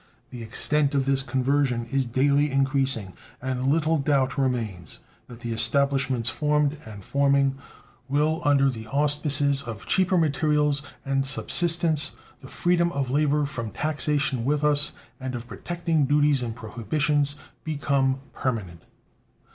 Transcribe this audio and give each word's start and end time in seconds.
The 0.31 0.41
extent 0.41 0.95
of 0.95 1.05
this 1.05 1.21
conversion 1.21 1.85
is 1.91 2.07
daily 2.07 2.49
increasing, 2.49 3.13
and 3.39 3.67
little 3.67 3.99
doubt 3.99 4.35
remains 4.35 4.97
that 5.27 5.41
the 5.41 5.53
establishments 5.53 6.27
formed 6.27 6.75
and 6.87 7.03
forming 7.05 7.57
will, 8.09 8.41
under 8.43 8.67
the 8.71 8.87
auspices 8.87 9.61
of 9.61 9.85
cheaper 9.85 10.17
materials 10.17 10.81
and 11.05 11.23
subsistence, 11.23 12.13
the 12.39 12.47
freedom 12.47 12.91
of 12.93 13.11
labor 13.11 13.45
from 13.45 13.69
taxation 13.69 14.43
with 14.43 14.63
us, 14.63 14.91
and 15.19 15.35
of 15.35 15.47
protecting 15.47 16.05
duties 16.07 16.41
and 16.41 16.55
prohibitions, 16.55 17.35
become 17.63 18.21
permanent. 18.33 18.81